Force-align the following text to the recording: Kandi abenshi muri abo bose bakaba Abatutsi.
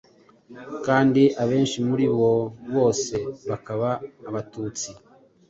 Kandi 0.85 1.23
abenshi 1.43 1.77
muri 1.87 2.05
abo 2.13 2.33
bose 2.75 3.15
bakaba 3.49 3.89
Abatutsi. 4.29 4.89